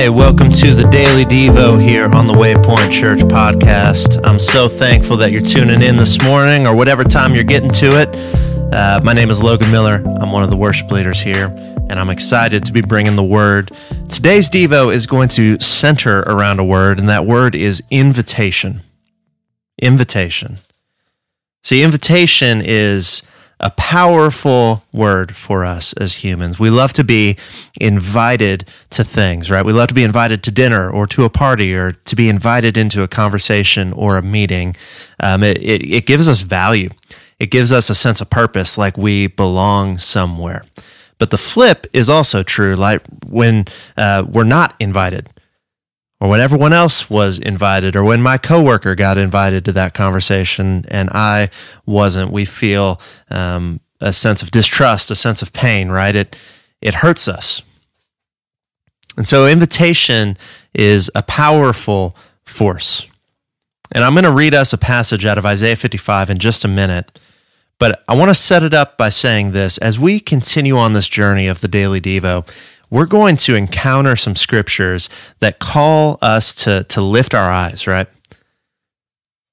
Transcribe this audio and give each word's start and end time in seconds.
Hey, 0.00 0.08
welcome 0.08 0.50
to 0.52 0.74
the 0.74 0.88
Daily 0.88 1.26
Devo 1.26 1.78
here 1.78 2.08
on 2.14 2.26
the 2.26 2.32
Waypoint 2.32 2.90
Church 2.90 3.18
podcast. 3.18 4.18
I'm 4.24 4.38
so 4.38 4.66
thankful 4.66 5.18
that 5.18 5.30
you're 5.30 5.42
tuning 5.42 5.82
in 5.82 5.98
this 5.98 6.22
morning 6.22 6.66
or 6.66 6.74
whatever 6.74 7.04
time 7.04 7.34
you're 7.34 7.44
getting 7.44 7.70
to 7.72 8.00
it. 8.00 8.08
Uh, 8.72 9.02
my 9.04 9.12
name 9.12 9.28
is 9.28 9.42
Logan 9.42 9.70
Miller. 9.70 10.02
I'm 10.18 10.32
one 10.32 10.42
of 10.42 10.48
the 10.48 10.56
worship 10.56 10.90
leaders 10.90 11.20
here, 11.20 11.48
and 11.90 12.00
I'm 12.00 12.08
excited 12.08 12.64
to 12.64 12.72
be 12.72 12.80
bringing 12.80 13.14
the 13.14 13.22
word. 13.22 13.72
Today's 14.08 14.48
Devo 14.48 14.90
is 14.90 15.06
going 15.06 15.28
to 15.28 15.60
center 15.60 16.20
around 16.20 16.60
a 16.60 16.64
word, 16.64 16.98
and 16.98 17.06
that 17.10 17.26
word 17.26 17.54
is 17.54 17.82
invitation. 17.90 18.80
Invitation. 19.82 20.60
See, 21.62 21.82
invitation 21.82 22.62
is 22.64 23.22
a 23.60 23.70
powerful 23.70 24.82
word 24.92 25.36
for 25.36 25.64
us 25.64 25.92
as 25.92 26.16
humans. 26.16 26.58
We 26.58 26.70
love 26.70 26.92
to 26.94 27.04
be 27.04 27.36
invited 27.78 28.64
to 28.90 29.04
things, 29.04 29.50
right? 29.50 29.64
We 29.64 29.72
love 29.72 29.88
to 29.88 29.94
be 29.94 30.02
invited 30.02 30.42
to 30.44 30.50
dinner 30.50 30.90
or 30.90 31.06
to 31.08 31.24
a 31.24 31.30
party 31.30 31.74
or 31.74 31.92
to 31.92 32.16
be 32.16 32.28
invited 32.28 32.76
into 32.76 33.02
a 33.02 33.08
conversation 33.08 33.92
or 33.92 34.16
a 34.16 34.22
meeting. 34.22 34.76
Um, 35.22 35.42
it, 35.42 35.58
it, 35.58 35.82
it 35.82 36.06
gives 36.06 36.28
us 36.28 36.40
value. 36.40 36.88
It 37.38 37.50
gives 37.50 37.70
us 37.70 37.90
a 37.90 37.94
sense 37.94 38.20
of 38.20 38.30
purpose, 38.30 38.78
like 38.78 38.96
we 38.96 39.26
belong 39.26 39.98
somewhere. 39.98 40.64
But 41.18 41.30
the 41.30 41.38
flip 41.38 41.86
is 41.92 42.08
also 42.08 42.42
true, 42.42 42.76
like 42.76 43.02
when 43.26 43.66
uh, 43.96 44.24
we're 44.26 44.44
not 44.44 44.74
invited 44.80 45.28
or 46.20 46.28
when 46.28 46.40
everyone 46.40 46.72
else 46.72 47.08
was 47.08 47.38
invited 47.38 47.96
or 47.96 48.04
when 48.04 48.20
my 48.20 48.36
coworker 48.36 48.94
got 48.94 49.16
invited 49.16 49.64
to 49.64 49.72
that 49.72 49.94
conversation 49.94 50.84
and 50.88 51.08
I 51.10 51.48
wasn't, 51.86 52.30
we 52.30 52.44
feel 52.44 53.00
um, 53.30 53.80
a 54.00 54.12
sense 54.12 54.42
of 54.42 54.50
distrust, 54.50 55.10
a 55.10 55.16
sense 55.16 55.40
of 55.40 55.52
pain, 55.52 55.88
right? 55.88 56.14
It, 56.14 56.36
it 56.82 56.96
hurts 56.96 57.26
us. 57.26 57.62
And 59.16 59.26
so 59.26 59.46
invitation 59.46 60.36
is 60.74 61.10
a 61.14 61.22
powerful 61.22 62.14
force. 62.44 63.06
And 63.92 64.04
I'm 64.04 64.12
going 64.12 64.24
to 64.24 64.32
read 64.32 64.54
us 64.54 64.72
a 64.72 64.78
passage 64.78 65.24
out 65.24 65.38
of 65.38 65.46
Isaiah 65.46 65.76
55 65.76 66.30
in 66.30 66.38
just 66.38 66.64
a 66.64 66.68
minute. 66.68 67.18
But 67.78 68.04
I 68.06 68.14
want 68.14 68.28
to 68.28 68.34
set 68.34 68.62
it 68.62 68.74
up 68.74 68.98
by 68.98 69.08
saying 69.08 69.52
this 69.52 69.78
as 69.78 69.98
we 69.98 70.20
continue 70.20 70.76
on 70.76 70.92
this 70.92 71.08
journey 71.08 71.48
of 71.48 71.60
the 71.60 71.68
Daily 71.68 72.00
Devo, 72.00 72.46
we're 72.90 73.06
going 73.06 73.36
to 73.36 73.54
encounter 73.54 74.16
some 74.16 74.36
scriptures 74.36 75.08
that 75.38 75.58
call 75.58 76.18
us 76.20 76.54
to, 76.56 76.84
to 76.84 77.00
lift 77.00 77.34
our 77.34 77.50
eyes, 77.50 77.86
right? 77.86 78.08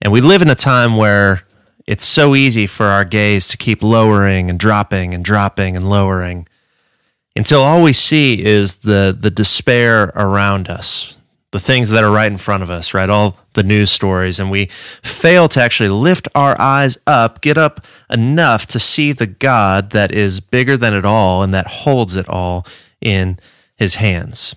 And 0.00 0.12
we 0.12 0.20
live 0.20 0.42
in 0.42 0.48
a 0.48 0.54
time 0.54 0.96
where 0.96 1.42
it's 1.86 2.04
so 2.04 2.34
easy 2.34 2.66
for 2.66 2.86
our 2.86 3.04
gaze 3.04 3.48
to 3.48 3.56
keep 3.56 3.82
lowering 3.82 4.48
and 4.48 4.58
dropping 4.58 5.14
and 5.14 5.24
dropping 5.24 5.76
and 5.76 5.88
lowering 5.88 6.46
until 7.36 7.62
all 7.62 7.82
we 7.82 7.92
see 7.92 8.44
is 8.44 8.76
the, 8.76 9.16
the 9.18 9.30
despair 9.30 10.12
around 10.16 10.68
us, 10.68 11.20
the 11.52 11.60
things 11.60 11.88
that 11.90 12.02
are 12.02 12.10
right 12.10 12.30
in 12.30 12.38
front 12.38 12.62
of 12.62 12.70
us, 12.70 12.92
right? 12.92 13.08
All 13.08 13.36
the 13.54 13.62
news 13.62 13.90
stories. 13.90 14.40
And 14.40 14.50
we 14.50 14.66
fail 14.66 15.48
to 15.48 15.62
actually 15.62 15.88
lift 15.88 16.28
our 16.34 16.60
eyes 16.60 16.98
up, 17.06 17.40
get 17.40 17.56
up 17.56 17.84
enough 18.10 18.66
to 18.66 18.80
see 18.80 19.12
the 19.12 19.26
God 19.26 19.90
that 19.90 20.10
is 20.10 20.40
bigger 20.40 20.76
than 20.76 20.94
it 20.94 21.04
all 21.04 21.42
and 21.42 21.54
that 21.54 21.66
holds 21.68 22.16
it 22.16 22.28
all 22.28 22.66
in 23.00 23.38
his 23.76 23.96
hands. 23.96 24.54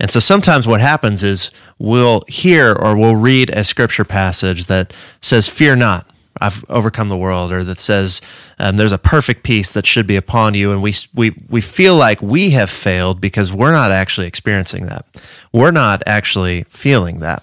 And 0.00 0.10
so 0.10 0.20
sometimes 0.20 0.66
what 0.66 0.80
happens 0.80 1.22
is 1.22 1.50
we'll 1.78 2.24
hear 2.28 2.74
or 2.74 2.96
we'll 2.96 3.16
read 3.16 3.50
a 3.50 3.64
scripture 3.64 4.04
passage 4.04 4.66
that 4.66 4.92
says, 5.22 5.48
Fear 5.48 5.76
not, 5.76 6.10
I've 6.40 6.64
overcome 6.68 7.08
the 7.08 7.16
world, 7.16 7.52
or 7.52 7.62
that 7.64 7.78
says, 7.78 8.20
um, 8.58 8.76
There's 8.76 8.92
a 8.92 8.98
perfect 8.98 9.44
peace 9.44 9.70
that 9.72 9.86
should 9.86 10.06
be 10.06 10.16
upon 10.16 10.54
you. 10.54 10.72
And 10.72 10.82
we, 10.82 10.94
we, 11.14 11.34
we 11.48 11.60
feel 11.60 11.96
like 11.96 12.20
we 12.20 12.50
have 12.50 12.70
failed 12.70 13.20
because 13.20 13.52
we're 13.52 13.72
not 13.72 13.92
actually 13.92 14.26
experiencing 14.26 14.86
that. 14.86 15.06
We're 15.52 15.70
not 15.70 16.02
actually 16.06 16.64
feeling 16.64 17.20
that. 17.20 17.42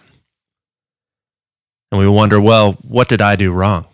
And 1.92 2.00
we 2.00 2.08
wonder, 2.08 2.40
well, 2.40 2.74
what 2.88 3.08
did 3.08 3.22
I 3.22 3.36
do 3.36 3.52
wrong? 3.52 3.86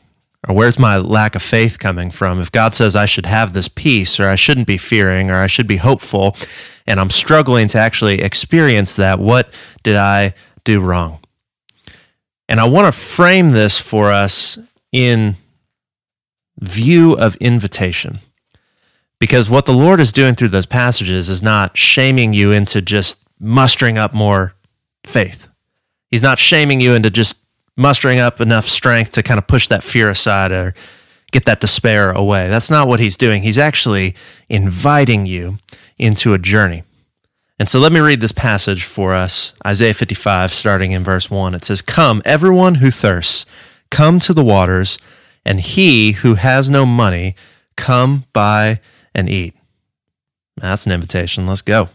Or 0.47 0.55
where's 0.55 0.79
my 0.79 0.97
lack 0.97 1.35
of 1.35 1.41
faith 1.41 1.77
coming 1.77 2.09
from? 2.09 2.39
If 2.39 2.51
God 2.51 2.73
says 2.73 2.95
I 2.95 3.05
should 3.05 3.25
have 3.25 3.53
this 3.53 3.67
peace, 3.67 4.19
or 4.19 4.29
I 4.29 4.35
shouldn't 4.35 4.67
be 4.67 4.77
fearing, 4.77 5.29
or 5.29 5.35
I 5.35 5.47
should 5.47 5.67
be 5.67 5.77
hopeful, 5.77 6.37
and 6.85 6.99
I'm 6.99 7.09
struggling 7.09 7.67
to 7.69 7.77
actually 7.77 8.21
experience 8.21 8.95
that, 8.95 9.19
what 9.19 9.53
did 9.83 9.97
I 9.97 10.33
do 10.63 10.79
wrong? 10.79 11.19
And 12.47 12.61
I 12.61 12.65
want 12.65 12.85
to 12.85 12.97
frame 12.97 13.49
this 13.49 13.77
for 13.77 14.09
us 14.11 14.57
in 14.93 15.35
view 16.59 17.13
of 17.13 17.35
invitation. 17.37 18.19
Because 19.19 19.49
what 19.49 19.65
the 19.65 19.73
Lord 19.73 19.99
is 19.99 20.13
doing 20.13 20.35
through 20.35 20.49
those 20.49 20.65
passages 20.65 21.29
is 21.29 21.43
not 21.43 21.75
shaming 21.75 22.33
you 22.33 22.51
into 22.51 22.81
just 22.81 23.23
mustering 23.39 23.97
up 23.97 24.13
more 24.13 24.53
faith. 25.03 25.49
He's 26.09 26.21
not 26.21 26.39
shaming 26.39 26.79
you 26.79 26.93
into 26.93 27.09
just 27.09 27.37
mustering 27.77 28.19
up 28.19 28.41
enough 28.41 28.65
strength 28.65 29.13
to 29.13 29.23
kind 29.23 29.37
of 29.37 29.47
push 29.47 29.67
that 29.69 29.83
fear 29.83 30.09
aside 30.09 30.51
or 30.51 30.73
get 31.31 31.45
that 31.45 31.61
despair 31.61 32.11
away. 32.11 32.49
That's 32.49 32.71
not 32.71 32.87
what 32.87 32.99
he's 32.99 33.15
doing. 33.15 33.43
He's 33.43 33.57
actually 33.57 34.15
inviting 34.49 35.25
you 35.25 35.59
into 35.97 36.33
a 36.33 36.37
journey. 36.37 36.83
And 37.59 37.67
so 37.69 37.79
let 37.79 37.91
me 37.91 37.99
read 37.99 38.21
this 38.21 38.31
passage 38.31 38.83
for 38.83 39.13
us 39.13 39.53
Isaiah 39.65 39.93
55, 39.93 40.53
starting 40.53 40.91
in 40.91 41.03
verse 41.03 41.31
1. 41.31 41.55
It 41.55 41.63
says, 41.63 41.81
Come, 41.81 42.21
everyone 42.25 42.75
who 42.75 42.91
thirsts, 42.91 43.45
come 43.89 44.19
to 44.19 44.33
the 44.33 44.43
waters, 44.43 44.97
and 45.45 45.59
he 45.59 46.13
who 46.13 46.35
has 46.35 46.69
no 46.69 46.85
money, 46.85 47.35
come 47.75 48.25
buy 48.33 48.79
and 49.15 49.29
eat. 49.29 49.55
That's 50.57 50.85
an 50.85 50.91
invitation. 50.91 51.47
Let's 51.47 51.61
go. 51.61 51.89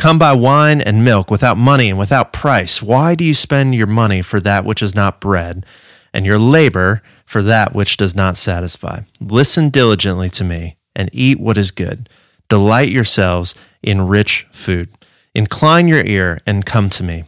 Come 0.00 0.18
buy 0.18 0.32
wine 0.32 0.80
and 0.80 1.04
milk 1.04 1.30
without 1.30 1.58
money 1.58 1.90
and 1.90 1.98
without 1.98 2.32
price. 2.32 2.80
Why 2.80 3.14
do 3.14 3.22
you 3.22 3.34
spend 3.34 3.74
your 3.74 3.86
money 3.86 4.22
for 4.22 4.40
that 4.40 4.64
which 4.64 4.80
is 4.80 4.94
not 4.94 5.20
bread, 5.20 5.66
and 6.14 6.24
your 6.24 6.38
labor 6.38 7.02
for 7.26 7.42
that 7.42 7.74
which 7.74 7.98
does 7.98 8.14
not 8.14 8.38
satisfy? 8.38 9.02
Listen 9.20 9.68
diligently 9.68 10.30
to 10.30 10.42
me 10.42 10.78
and 10.96 11.10
eat 11.12 11.38
what 11.38 11.58
is 11.58 11.70
good. 11.70 12.08
Delight 12.48 12.88
yourselves 12.88 13.54
in 13.82 14.06
rich 14.08 14.46
food. 14.52 14.88
Incline 15.34 15.86
your 15.86 16.02
ear 16.02 16.40
and 16.46 16.64
come 16.64 16.88
to 16.88 17.04
me. 17.04 17.24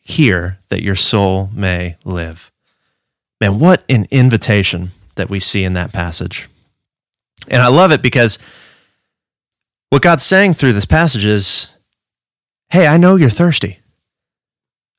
Hear 0.00 0.58
that 0.68 0.82
your 0.82 0.96
soul 0.96 1.48
may 1.52 1.96
live. 2.04 2.50
Man, 3.40 3.60
what 3.60 3.84
an 3.88 4.08
invitation 4.10 4.90
that 5.14 5.30
we 5.30 5.38
see 5.38 5.62
in 5.62 5.74
that 5.74 5.92
passage. 5.92 6.48
And 7.46 7.62
I 7.62 7.68
love 7.68 7.92
it 7.92 8.02
because 8.02 8.36
what 9.90 10.02
God's 10.02 10.24
saying 10.24 10.54
through 10.54 10.72
this 10.72 10.86
passage 10.86 11.24
is 11.24 11.68
Hey, 12.70 12.86
I 12.86 12.96
know 12.96 13.16
you're 13.16 13.30
thirsty. 13.30 13.80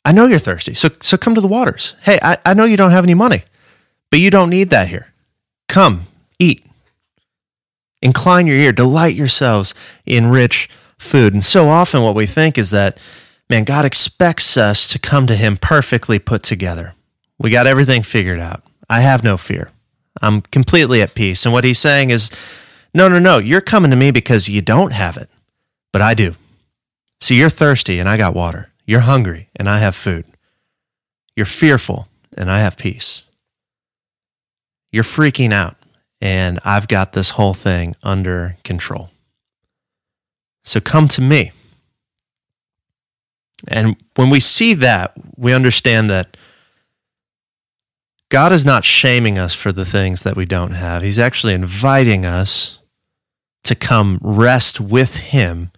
I 0.06 0.14
know 0.14 0.26
you're 0.26 0.40
thirsty. 0.40 0.74
So, 0.74 0.90
so 1.02 1.18
come 1.18 1.36
to 1.36 1.42
the 1.42 1.48
waters. 1.48 1.96
Hey, 2.04 2.18
I, 2.22 2.38
I 2.46 2.54
know 2.54 2.66
you 2.66 2.78
don't 2.78 2.92
have 2.92 3.04
any 3.04 3.14
money, 3.14 3.44
but 4.10 4.20
you 4.20 4.30
don't 4.30 4.50
need 4.50 4.70
that 4.70 4.88
here. 4.88 5.12
Come, 5.68 6.04
eat. 6.40 6.66
Incline 8.02 8.48
your 8.48 8.56
ear. 8.56 8.72
Delight 8.72 9.16
yourselves 9.16 9.74
in 10.06 10.28
rich 10.28 10.70
food. 10.98 11.34
And 11.34 11.44
so 11.44 11.68
often 11.68 12.04
what 12.04 12.16
we 12.16 12.26
think 12.26 12.58
is 12.58 12.70
that, 12.70 13.00
man, 13.50 13.66
God 13.66 13.84
expects 13.84 14.56
us 14.56 14.88
to 14.90 15.00
come 15.00 15.28
to 15.28 15.36
Him 15.36 15.58
perfectly 15.58 16.20
put 16.20 16.42
together. 16.42 16.94
We 17.38 17.50
got 17.50 17.68
everything 17.68 18.02
figured 18.02 18.40
out. 18.40 18.64
I 18.90 19.02
have 19.02 19.24
no 19.24 19.36
fear. 19.36 19.72
I'm 20.22 20.42
completely 20.42 21.02
at 21.02 21.16
peace. 21.16 21.46
And 21.46 21.52
what 21.52 21.66
He's 21.66 21.80
saying 21.80 22.12
is, 22.12 22.32
no, 22.94 23.10
no, 23.10 23.20
no. 23.20 23.40
You're 23.40 23.62
coming 23.62 23.92
to 23.92 23.98
me 23.98 24.12
because 24.12 24.48
you 24.48 24.62
don't 24.62 24.92
have 24.92 25.18
it, 25.18 25.30
but 25.92 26.02
I 26.02 26.14
do. 26.14 26.36
See, 27.20 27.38
you're 27.38 27.50
thirsty 27.50 28.00
and 28.00 28.08
I 28.08 28.18
got 28.18 28.34
water. 28.34 28.72
You're 28.86 29.02
hungry 29.02 29.50
and 29.56 29.70
I 29.70 29.80
have 29.80 29.96
food. 29.96 30.26
You're 31.36 31.46
fearful 31.46 32.08
and 32.38 32.50
I 32.50 32.60
have 32.60 32.78
peace. 32.78 33.24
You're 34.92 35.04
freaking 35.04 35.52
out 35.52 35.76
and 36.22 36.60
I've 36.64 36.88
got 36.88 37.14
this 37.14 37.32
whole 37.32 37.54
thing 37.54 37.96
under 38.04 38.58
control. 38.64 39.12
So 40.64 40.80
come 40.80 41.08
to 41.10 41.22
me. 41.22 41.52
And 43.68 43.96
when 44.16 44.30
we 44.30 44.40
see 44.40 44.74
that, 44.76 45.14
we 45.36 45.54
understand 45.54 46.10
that 46.10 46.38
God 48.30 48.52
is 48.52 48.66
not 48.66 48.84
shaming 48.84 49.40
us 49.40 49.54
for 49.54 49.72
the 49.72 49.86
things 49.86 50.24
that 50.24 50.36
we 50.36 50.46
don't 50.46 50.72
have. 50.72 51.02
He's 51.02 51.20
actually 51.20 51.54
inviting 51.54 52.26
us 52.26 52.80
to 53.64 53.76
come 53.76 54.20
rest 54.22 54.80
with 54.80 55.16
Him 55.16 55.72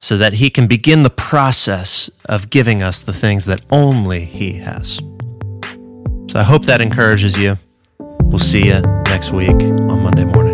so 0.00 0.16
that 0.16 0.34
He 0.34 0.50
can 0.50 0.66
begin 0.66 1.02
the 1.02 1.10
process 1.10 2.10
of 2.26 2.50
giving 2.50 2.82
us 2.82 3.00
the 3.00 3.12
things 3.12 3.44
that 3.46 3.62
only 3.70 4.24
He 4.24 4.54
has. 4.54 5.00
So 6.28 6.40
I 6.40 6.42
hope 6.42 6.66
that 6.66 6.80
encourages 6.80 7.38
you. 7.38 7.58
We'll 8.22 8.38
see 8.38 8.66
you 8.66 8.80
next 9.06 9.30
week 9.30 9.50
on 9.50 10.02
Monday 10.02 10.24
morning. 10.24 10.53